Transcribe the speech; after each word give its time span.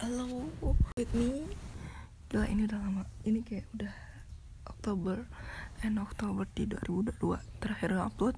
Halo 0.00 0.48
with 0.96 1.12
me. 1.12 1.44
Gila 2.32 2.48
ini 2.48 2.64
udah 2.64 2.80
lama. 2.80 3.04
Ini 3.20 3.44
kayak 3.44 3.68
udah 3.76 3.92
Oktober 4.64 5.28
End 5.84 6.00
Oktober 6.00 6.48
di 6.56 6.64
2022 6.64 7.20
Terakhir 7.60 8.00
upload 8.00 8.32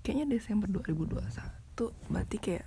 Kayaknya 0.00 0.32
Desember 0.32 0.64
2021 0.64 1.28
Berarti 2.08 2.36
kayak 2.40 2.64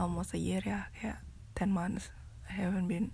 Almost 0.00 0.32
a 0.32 0.40
year 0.40 0.64
ya 0.64 0.88
Kayak 0.96 1.20
10 1.60 1.76
months. 1.76 2.08
I 2.48 2.56
haven't 2.56 2.88
been 2.88 3.12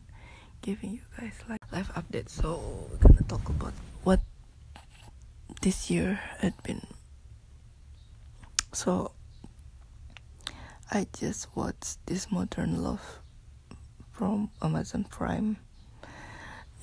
Giving 0.62 1.02
you 1.02 1.04
guys 1.18 1.34
like 1.50 1.66
live 1.74 1.90
update 1.98 2.30
So 2.30 2.62
we're 2.94 3.02
gonna 3.02 3.26
talk 3.26 3.50
about 3.50 3.74
What 4.06 4.22
This 5.66 5.90
year 5.90 6.22
had 6.38 6.54
been. 6.62 6.86
So 8.70 9.18
I 10.94 11.10
just 11.10 11.50
watched 11.58 11.98
this 12.06 12.30
Modern 12.30 12.78
Love 12.82 13.21
from 14.12 14.50
Amazon 14.60 15.04
Prime, 15.04 15.56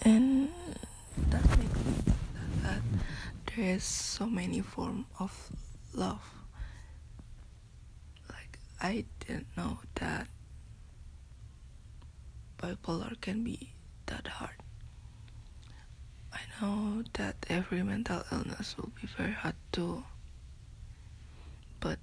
and 0.01 0.49
that 1.29 1.43
makes 1.57 1.75
me 1.85 1.93
think 2.03 2.17
that 2.63 2.81
there 3.45 3.75
is 3.75 3.83
so 3.83 4.25
many 4.25 4.61
form 4.61 5.05
of 5.19 5.31
love. 5.93 6.21
Like 8.29 8.59
I 8.81 9.05
didn't 9.25 9.47
know 9.55 9.79
that 9.95 10.27
bipolar 12.57 13.19
can 13.21 13.43
be 13.43 13.73
that 14.07 14.27
hard. 14.27 14.55
I 16.33 16.39
know 16.61 17.03
that 17.13 17.35
every 17.49 17.83
mental 17.83 18.23
illness 18.31 18.75
will 18.77 18.91
be 18.99 19.07
very 19.17 19.31
hard 19.33 19.55
too, 19.71 20.03
but 21.79 21.99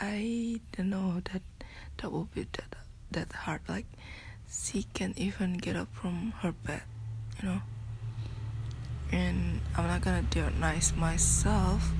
I 0.00 0.60
didn't 0.72 0.90
know 0.90 1.20
that 1.32 1.42
that 1.98 2.12
will 2.12 2.28
be 2.34 2.46
that 2.52 2.74
that 3.12 3.32
hard. 3.32 3.60
Like 3.68 3.86
she 4.50 4.84
can't 4.94 5.16
even 5.18 5.58
get 5.58 5.76
up 5.76 5.88
from 5.92 6.32
her 6.40 6.52
bed, 6.52 6.82
you 7.40 7.48
know. 7.48 7.62
And 9.10 9.60
I'm 9.76 9.86
not 9.86 10.02
gonna 10.02 10.22
diagnose 10.22 10.94
myself 10.94 11.90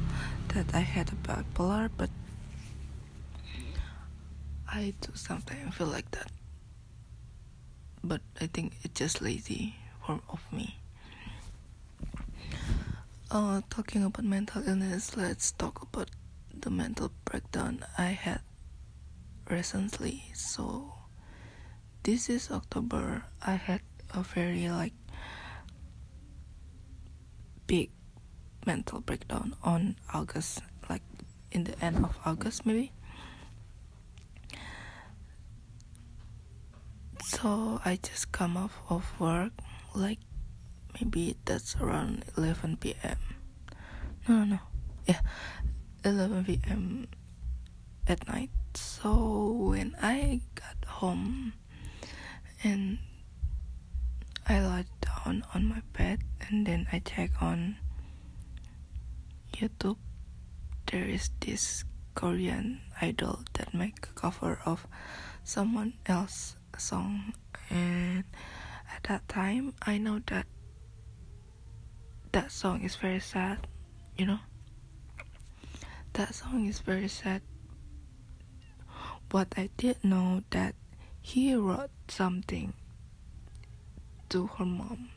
that 0.48 0.74
I 0.74 0.80
had 0.80 1.10
a 1.10 1.16
bipolar, 1.16 1.90
but 1.96 2.10
I 4.70 4.94
do 5.00 5.12
sometimes 5.14 5.74
feel 5.74 5.86
like 5.86 6.10
that. 6.12 6.30
But 8.04 8.20
I 8.40 8.46
think 8.46 8.74
it's 8.82 8.98
just 8.98 9.22
lazy 9.22 9.76
form 10.04 10.22
of 10.28 10.40
me. 10.52 10.78
Uh, 13.30 13.60
talking 13.68 14.04
about 14.04 14.24
mental 14.24 14.66
illness, 14.66 15.16
let's 15.16 15.52
talk 15.52 15.82
about 15.82 16.10
the 16.58 16.70
mental 16.70 17.10
breakdown 17.24 17.84
I 17.96 18.16
had 18.16 18.40
recently. 19.50 20.24
So 20.34 20.94
this 22.02 22.28
is 22.28 22.50
October. 22.50 23.24
I 23.44 23.54
had 23.54 23.80
a 24.14 24.22
very 24.22 24.68
like 24.68 24.92
big 27.66 27.90
mental 28.66 29.00
breakdown 29.00 29.54
on 29.62 29.96
August, 30.12 30.62
like 30.88 31.02
in 31.52 31.64
the 31.64 31.78
end 31.84 32.04
of 32.04 32.16
August 32.24 32.64
maybe. 32.66 32.92
So 37.24 37.80
I 37.84 37.98
just 38.02 38.32
come 38.32 38.56
off 38.56 38.78
of 38.88 39.04
work 39.20 39.52
like 39.94 40.18
maybe 40.94 41.36
that's 41.44 41.76
around 41.76 42.24
11 42.36 42.78
p.m. 42.78 43.18
No, 44.28 44.44
no, 44.44 44.44
no. 44.44 44.58
Yeah, 45.06 45.20
11 46.04 46.44
p.m. 46.44 47.08
at 48.06 48.26
night. 48.28 48.50
So 48.74 49.52
when 49.52 49.96
I 50.00 50.40
got 50.54 50.88
home 50.88 51.52
and 52.62 52.98
I 54.46 54.60
lie 54.60 54.86
down 55.00 55.44
on 55.54 55.66
my 55.66 55.82
bed 55.92 56.20
and 56.40 56.66
then 56.66 56.86
I 56.92 57.00
check 57.00 57.30
on 57.40 57.76
YouTube, 59.52 59.98
there 60.90 61.04
is 61.04 61.30
this 61.40 61.84
Korean 62.14 62.80
idol 63.00 63.40
that 63.54 63.74
make 63.74 64.06
a 64.10 64.12
cover 64.14 64.60
of 64.64 64.86
someone 65.44 65.94
else 66.06 66.56
song 66.76 67.34
and 67.70 68.24
at 68.94 69.02
that 69.04 69.28
time 69.28 69.74
I 69.82 69.98
know 69.98 70.20
that 70.26 70.46
that 72.32 72.52
song 72.52 72.82
is 72.82 72.96
very 72.96 73.20
sad, 73.20 73.66
you 74.16 74.26
know 74.26 74.38
that 76.14 76.34
song 76.34 76.66
is 76.66 76.80
very 76.80 77.08
sad. 77.08 77.42
But 79.28 79.54
I 79.56 79.70
did 79.76 80.02
know 80.02 80.42
that 80.50 80.74
he 81.20 81.54
wrote 81.54 81.90
something 82.08 82.72
to 84.28 84.46
her 84.46 84.64
mom, 84.64 85.10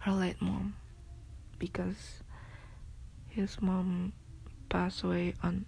her 0.00 0.12
late 0.12 0.40
mom, 0.40 0.74
because 1.58 2.22
his 3.28 3.60
mom 3.60 4.12
passed 4.68 5.02
away 5.02 5.34
on, 5.42 5.64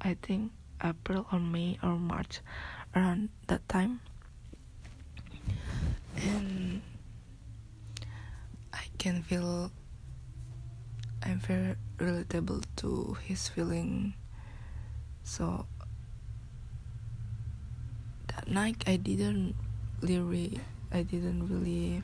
I 0.00 0.16
think, 0.22 0.52
April 0.82 1.26
or 1.32 1.40
May 1.40 1.78
or 1.82 1.96
March, 1.96 2.40
around 2.94 3.28
that 3.46 3.68
time. 3.68 4.00
And 6.16 6.82
I 8.72 8.84
can 8.98 9.22
feel 9.22 9.70
I'm 11.22 11.38
very 11.40 11.76
relatable 11.98 12.64
to 12.76 13.16
his 13.24 13.48
feeling. 13.48 14.14
So 15.22 15.66
night 18.48 18.84
I 18.86 18.96
didn't 18.96 19.54
really 20.00 20.60
I 20.92 21.02
didn't 21.02 21.48
really 21.48 22.02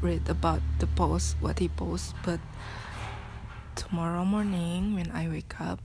read 0.00 0.28
about 0.28 0.60
the 0.78 0.86
post 0.86 1.36
what 1.40 1.58
he 1.58 1.68
post 1.68 2.14
but 2.24 2.40
tomorrow 3.74 4.24
morning 4.24 4.94
when 4.94 5.10
I 5.10 5.28
wake 5.28 5.60
up 5.60 5.80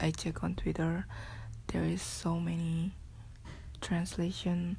I 0.00 0.10
check 0.10 0.42
on 0.42 0.54
Twitter 0.54 1.06
there 1.68 1.84
is 1.84 2.02
so 2.02 2.40
many 2.40 2.92
translation 3.80 4.76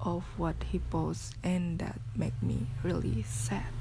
of 0.00 0.24
what 0.36 0.56
he 0.70 0.78
posts 0.78 1.32
and 1.42 1.78
that 1.78 1.98
make 2.16 2.34
me 2.42 2.66
really 2.82 3.22
sad. 3.22 3.72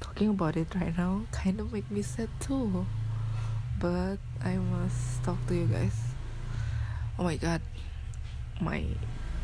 Talking 0.00 0.30
about 0.30 0.56
it 0.56 0.74
right 0.74 0.96
now 0.96 1.22
kind 1.32 1.60
of 1.60 1.72
make 1.72 1.90
me 1.90 2.02
sad 2.02 2.28
too 2.40 2.86
but 3.80 4.18
i 4.44 4.56
must 4.56 5.24
talk 5.24 5.38
to 5.48 5.54
you 5.54 5.64
guys 5.64 6.09
oh 7.20 7.24
my 7.24 7.36
god. 7.36 7.60
My 8.64 8.82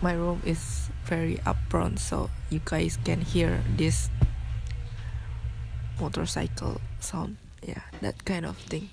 my 0.01 0.17
room 0.17 0.41
is 0.45 0.89
very 1.05 1.37
upfront 1.45 2.01
so 2.01 2.33
you 2.49 2.61
guys 2.65 2.97
can 3.05 3.21
hear 3.21 3.61
this 3.77 4.09
motorcycle 6.01 6.81
sound. 7.01 7.37
Yeah 7.61 7.85
that 8.01 8.25
kind 8.25 8.49
of 8.49 8.57
thing. 8.57 8.89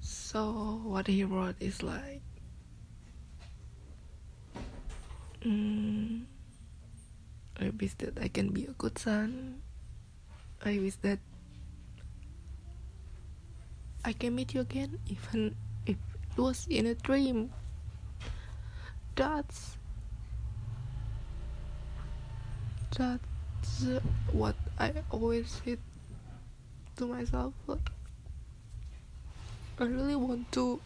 So 0.00 0.80
what 0.80 1.06
he 1.06 1.24
wrote 1.24 1.56
is 1.60 1.82
like 1.82 2.24
mm, 5.44 6.24
i 7.60 7.68
wish 7.76 7.92
that 8.00 8.16
i 8.16 8.28
can 8.28 8.48
be 8.48 8.64
a 8.64 8.72
good 8.80 8.96
son. 8.96 9.60
I 10.64 10.78
wish 10.78 10.94
that 11.02 11.18
I 14.04 14.14
can 14.14 14.34
meet 14.34 14.54
you 14.54 14.62
again, 14.62 14.98
even 15.10 15.58
it 16.36 16.40
was 16.40 16.66
in 16.68 16.86
a 16.86 16.94
dream. 16.94 17.52
That's 19.14 19.76
that's 22.96 23.84
what 24.32 24.56
I 24.78 24.92
always 25.10 25.60
say 25.64 25.76
to 26.96 27.06
myself. 27.06 27.54
Like, 27.66 27.90
I 29.78 29.84
really 29.84 30.16
want 30.16 30.50
to 30.52 30.80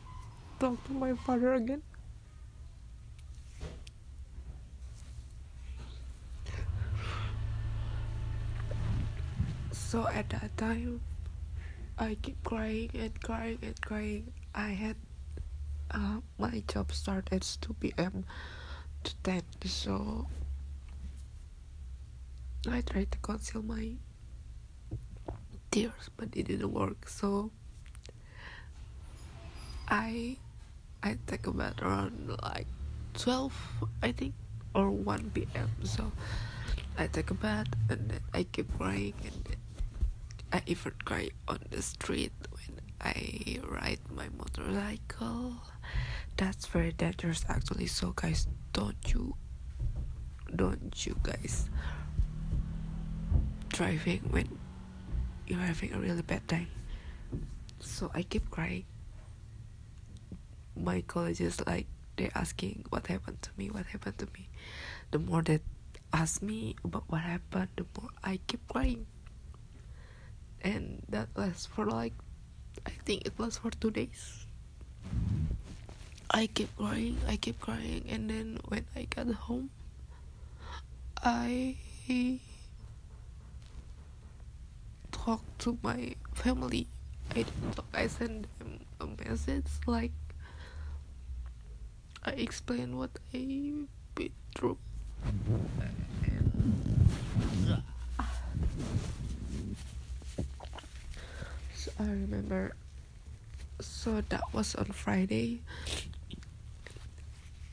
talk 0.58 0.82
to 0.86 0.92
my 0.92 1.14
father 1.14 1.54
again. 1.54 1.82
so 9.72 10.08
at 10.08 10.28
that 10.30 10.50
time 10.58 11.00
i 11.96 12.16
keep 12.20 12.36
crying 12.42 12.90
and 12.92 13.14
crying 13.22 13.58
and 13.62 13.80
crying 13.80 14.32
i 14.52 14.70
had 14.70 14.96
uh, 15.96 16.20
my 16.38 16.62
job 16.68 16.92
start 16.92 17.28
at 17.32 17.42
2 17.60 17.72
p.m 17.80 18.24
to 19.02 19.14
10 19.24 19.42
so 19.64 20.26
i 22.70 22.80
tried 22.82 23.10
to 23.10 23.18
conceal 23.18 23.62
my 23.62 23.92
tears 25.70 26.10
but 26.16 26.28
it 26.36 26.46
didn't 26.46 26.72
work 26.72 27.08
so 27.08 27.50
i 29.88 30.36
i 31.02 31.16
take 31.26 31.46
a 31.46 31.52
bath 31.52 31.80
around 31.80 32.36
like 32.42 32.66
12 33.14 33.52
i 34.02 34.12
think 34.12 34.34
or 34.74 34.90
1 34.90 35.30
p.m 35.32 35.70
so 35.82 36.12
i 36.98 37.06
take 37.06 37.30
a 37.30 37.34
bath 37.34 37.68
and 37.88 38.10
then 38.10 38.20
i 38.34 38.42
keep 38.42 38.68
crying 38.76 39.14
and 39.24 39.56
I 40.52 40.62
even 40.66 40.92
cry 41.04 41.30
on 41.48 41.58
the 41.70 41.82
street 41.82 42.32
when 42.52 42.75
I 43.00 43.60
ride 43.68 44.00
my 44.10 44.28
motorcycle. 44.36 45.56
That's 46.36 46.66
very 46.66 46.92
dangerous 46.92 47.44
actually. 47.48 47.86
So 47.86 48.12
guys 48.12 48.46
don't 48.72 48.96
you 49.12 49.34
don't 50.54 50.94
you 51.06 51.16
guys 51.22 51.68
driving 53.68 54.20
when 54.30 54.48
you're 55.46 55.58
having 55.58 55.92
a 55.92 55.98
really 55.98 56.22
bad 56.22 56.46
time. 56.48 56.68
So 57.80 58.10
i 58.14 58.22
keep 58.22 58.50
crying. 58.50 58.84
My 60.76 61.00
colleagues 61.02 61.60
like 61.66 61.86
they're 62.16 62.32
asking 62.34 62.84
what 62.88 63.06
happened 63.06 63.42
to 63.42 63.50
me? 63.56 63.70
What 63.70 63.86
happened 63.86 64.18
to 64.18 64.26
me? 64.34 64.48
The 65.10 65.18
more 65.18 65.42
they 65.42 65.60
ask 66.12 66.40
me 66.42 66.76
about 66.84 67.04
what 67.08 67.20
happened 67.20 67.68
the 67.76 67.84
more 68.00 68.10
i 68.24 68.38
keep 68.46 68.66
crying. 68.68 69.06
And 70.62 71.02
that 71.08 71.28
lasts 71.36 71.66
for 71.66 71.84
like 71.86 72.14
think 73.06 73.24
it 73.24 73.38
lasts 73.38 73.58
for 73.62 73.70
two 73.70 73.90
days 73.90 74.46
I 76.28 76.48
kept 76.48 76.76
crying, 76.76 77.16
I 77.28 77.36
kept 77.36 77.60
crying, 77.60 78.04
and 78.10 78.28
then 78.28 78.58
when 78.66 78.84
I 78.96 79.06
got 79.06 79.30
home, 79.46 79.70
I 81.22 81.76
talked 85.12 85.58
to 85.60 85.78
my 85.82 86.14
family. 86.34 86.88
I 87.30 87.46
didn't 87.46 87.72
talk, 87.76 87.86
I 87.94 88.08
sent 88.08 88.50
them 88.58 88.80
a 89.00 89.06
message 89.06 89.70
like 89.86 90.12
I 92.24 92.30
explained 92.30 92.98
what 92.98 93.10
I 93.32 93.86
been 94.14 94.34
through. 94.56 94.78
Uh, 98.18 98.24
so 101.74 101.90
I 102.00 102.04
remember 102.04 102.74
so 104.06 104.22
that 104.30 104.46
was 104.54 104.78
on 104.78 104.86
Friday. 104.94 105.58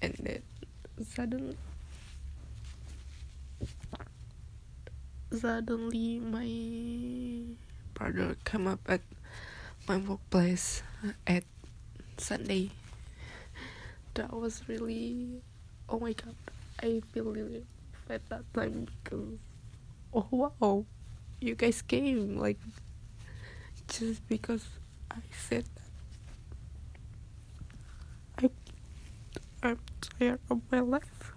And 0.02 0.18
then 0.18 0.42
suddenly 1.06 1.54
suddenly 5.30 6.18
my 6.18 6.50
brother 7.94 8.34
came 8.50 8.66
up 8.66 8.82
at 8.90 9.06
my 9.86 9.98
workplace 10.02 10.82
at 11.30 11.46
Sunday. 12.18 12.74
That 14.18 14.34
was 14.34 14.66
really 14.66 15.38
oh 15.86 16.00
my 16.02 16.18
god 16.18 16.34
I 16.82 17.06
feel 17.14 17.30
really 17.30 17.62
at 18.10 18.26
that 18.34 18.42
time 18.58 18.90
because 18.90 19.38
oh 20.18 20.50
wow 20.58 20.86
you 21.40 21.54
guys 21.54 21.86
came 21.86 22.42
like 22.42 22.58
just 23.86 24.26
because 24.28 24.66
I 25.14 25.22
said 25.30 25.66
that 25.78 25.84
I 28.44 28.50
I'm 29.64 29.80
tired 30.02 30.40
of 30.52 30.60
my 30.70 30.82
life. 30.82 31.32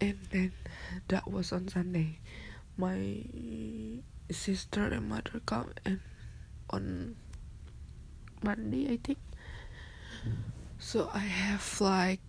And 0.00 0.18
then 0.30 0.52
that 1.08 1.30
was 1.30 1.52
on 1.52 1.68
Sunday. 1.68 2.18
My 2.78 3.22
sister 4.30 4.86
and 4.88 5.10
mother 5.10 5.44
come 5.44 5.76
and 5.84 6.00
on 6.70 7.16
Monday 8.42 8.90
I 8.90 8.96
think. 8.96 9.18
So 10.78 11.10
I 11.12 11.18
have 11.18 11.80
like 11.82 12.20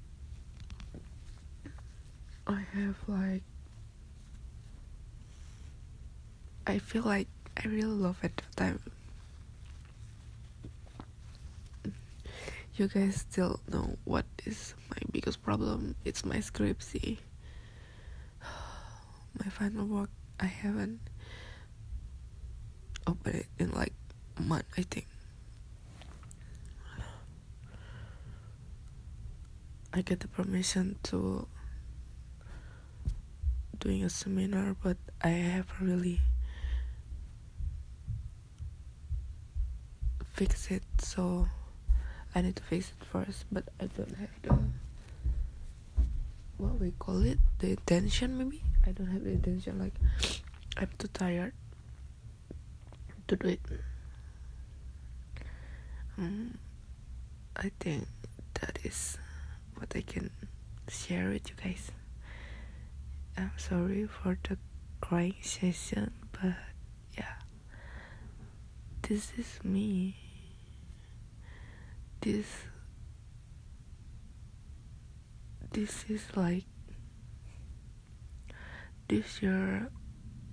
I 2.46 2.60
have 2.76 2.98
like 3.08 3.44
I 6.68 6.78
feel 6.78 7.04
like 7.04 7.28
I 7.58 7.68
really 7.68 7.84
love 7.84 8.18
it 8.24 8.36
that 8.38 8.56
time. 8.56 8.80
You 12.76 12.88
guys 12.88 13.18
still 13.30 13.60
know 13.72 13.98
what 14.04 14.26
is 14.46 14.74
my 14.90 14.98
biggest 15.12 15.44
problem? 15.44 15.96
It's 16.04 16.26
my 16.26 16.38
skripsi. 16.38 17.20
My 19.40 19.50
final 19.50 19.86
work 19.86 20.10
I 20.40 20.46
haven't 20.46 21.00
opened 23.08 23.36
it 23.36 23.48
in 23.60 23.72
like 23.72 23.94
a 24.38 24.42
month 24.42 24.66
I 24.78 24.82
think. 24.84 25.08
I 29.94 30.02
get 30.02 30.20
the 30.22 30.28
permission 30.28 30.98
to 31.04 31.48
doing 33.80 34.04
a 34.04 34.10
seminar 34.10 34.76
but 34.82 34.98
I 35.22 35.30
haven't 35.30 35.80
really 35.80 36.22
fix 40.34 40.70
it 40.72 40.84
so 41.00 41.48
I 42.36 42.42
need 42.42 42.56
to 42.56 42.64
fix 42.64 42.90
it 42.90 43.06
first 43.06 43.46
but 43.52 43.66
I 43.80 43.86
don't 43.86 44.16
have 44.18 44.30
the 44.42 44.58
what 46.58 46.80
we 46.80 46.92
call 46.98 47.24
it? 47.26 47.40
The 47.60 47.72
intention 47.72 48.38
maybe? 48.38 48.62
I 48.86 48.92
don't 48.92 49.08
have 49.08 49.24
the 49.24 49.32
intention 49.32 49.80
like 49.80 49.94
I'm 50.78 50.90
too 50.98 51.08
tired 51.10 51.54
to 53.28 53.36
do 53.36 53.48
it. 53.48 53.62
Um, 56.18 56.58
I 57.56 57.72
think 57.80 58.08
that 58.62 58.80
is 58.84 59.18
what 59.76 59.92
I 59.96 60.02
can 60.02 60.30
share 60.88 61.30
with 61.30 61.50
you 61.50 61.56
guys. 61.62 61.92
I'm 63.38 63.52
sorry 63.58 64.08
for 64.08 64.38
the 64.48 64.58
crying 65.02 65.36
session 65.42 66.12
but 66.32 66.56
yeah. 67.18 67.36
This 69.02 69.34
is 69.38 69.60
me 69.64 70.16
this 72.24 72.48
this 75.74 76.06
is 76.08 76.24
like 76.38 76.64
this 79.10 79.42
year 79.42 79.92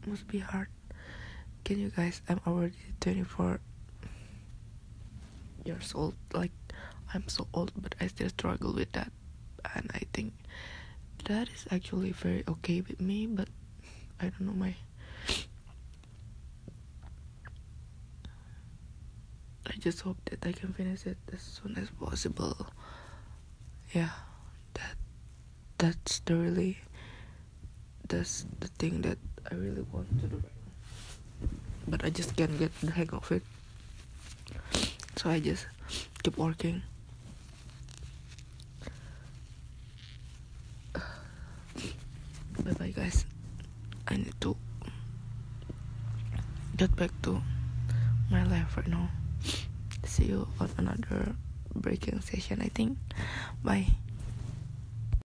must 0.05 0.27
be 0.27 0.41
hard. 0.41 0.67
Can 1.63 1.79
you 1.79 1.91
guys 1.91 2.23
i'm 2.29 2.41
already 2.45 2.75
24 3.01 3.61
years 5.65 5.93
old 5.95 6.15
like 6.35 6.51
i'm 7.15 7.29
so 7.29 7.47
old 7.55 7.71
but 7.77 7.95
i 8.01 8.09
still 8.09 8.29
struggle 8.31 8.73
with 8.75 8.91
that. 8.93 9.13
And 9.77 9.91
i 9.95 10.03
think 10.13 10.33
that 11.27 11.49
is 11.51 11.67
actually 11.71 12.11
very 12.11 12.43
okay 12.49 12.81
with 12.81 13.01
me 13.01 13.27
but 13.27 13.49
i 14.19 14.25
don't 14.25 14.41
know 14.41 14.59
my 14.59 14.75
I 19.67 19.70
just 19.81 20.05
hope 20.05 20.21
that 20.29 20.45
I 20.45 20.53
can 20.53 20.73
finish 20.77 21.07
it 21.07 21.17
as 21.33 21.41
soon 21.41 21.73
as 21.81 21.89
possible. 21.97 22.55
Yeah, 23.97 24.13
that 24.75 24.97
that's 25.79 26.21
the 26.21 26.37
really 26.37 26.77
that's 28.07 28.45
the 28.61 28.69
thing 28.77 29.01
that 29.03 29.17
I 29.51 29.55
really 29.57 29.81
want 29.89 30.13
to 30.21 30.27
do 30.29 30.37
right 30.37 30.45
now. 30.45 31.49
But 31.89 32.05
I 32.05 32.11
just 32.11 32.37
can't 32.37 32.53
get 32.59 32.77
the 32.85 32.93
hang 32.93 33.09
of 33.11 33.25
it. 33.33 33.43
So 35.17 35.31
I 35.31 35.41
just 35.41 35.65
keep 36.23 36.37
working. 36.37 36.83
Bye 42.61 42.77
bye 42.77 42.93
guys. 42.93 43.25
I 44.07 44.21
need 44.21 44.37
to 44.45 44.57
get 46.77 46.95
back 46.97 47.17
to 47.23 47.41
my 48.29 48.45
life 48.45 48.77
right 48.77 48.87
now 48.87 49.09
see 50.21 50.29
you 50.29 50.47
on 50.61 50.69
another 50.77 51.35
breaking 51.75 52.21
session 52.21 52.61
I 52.61 52.69
think. 52.69 52.99
Bye 53.65 53.89